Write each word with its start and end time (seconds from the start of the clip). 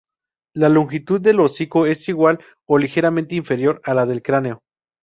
La 0.55 0.67
longitud 0.67 1.21
del 1.21 1.39
hocico 1.39 1.85
es 1.85 2.09
igual 2.09 2.39
o 2.67 2.79
ligeramente 2.79 3.35
inferior 3.35 3.79
a 3.83 3.93
la 3.93 4.07
del 4.07 4.23
cráneo. 4.23 4.63